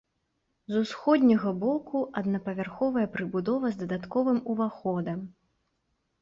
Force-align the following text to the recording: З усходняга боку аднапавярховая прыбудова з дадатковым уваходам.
З 0.71 0.79
усходняга 0.85 1.51
боку 1.63 1.97
аднапавярховая 2.21 3.03
прыбудова 3.17 3.67
з 3.75 3.81
дадатковым 3.83 4.41
уваходам. 4.55 5.19